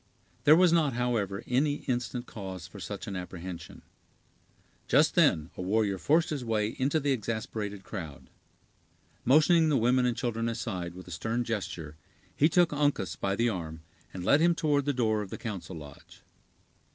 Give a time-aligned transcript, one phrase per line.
[0.45, 3.83] There was not, however, any instant cause for such an apprehension.
[4.87, 8.27] Just then a warrior forced his way into the exasperated crowd.
[9.25, 11.97] Motioning the women and children aside with a stern gesture,
[12.35, 15.75] he took Uncas by the arm, and led him toward the door of the council
[15.75, 16.23] lodge.